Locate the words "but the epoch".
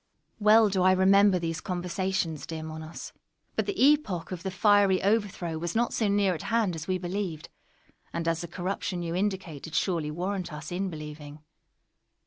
3.55-4.31